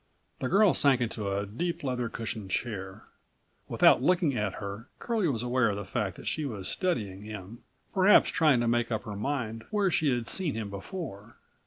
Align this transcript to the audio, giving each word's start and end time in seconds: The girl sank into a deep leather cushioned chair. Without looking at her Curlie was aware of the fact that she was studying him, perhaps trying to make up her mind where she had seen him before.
The 0.39 0.49
girl 0.49 0.73
sank 0.73 0.99
into 0.99 1.31
a 1.31 1.45
deep 1.45 1.83
leather 1.83 2.09
cushioned 2.09 2.49
chair. 2.49 3.03
Without 3.67 4.01
looking 4.01 4.35
at 4.35 4.55
her 4.55 4.87
Curlie 4.97 5.27
was 5.31 5.43
aware 5.43 5.69
of 5.69 5.75
the 5.75 5.85
fact 5.85 6.15
that 6.15 6.25
she 6.25 6.43
was 6.43 6.67
studying 6.67 7.21
him, 7.21 7.59
perhaps 7.93 8.31
trying 8.31 8.61
to 8.61 8.67
make 8.67 8.91
up 8.91 9.03
her 9.03 9.15
mind 9.15 9.63
where 9.69 9.91
she 9.91 10.09
had 10.09 10.25
seen 10.25 10.55
him 10.55 10.71
before. 10.71 11.35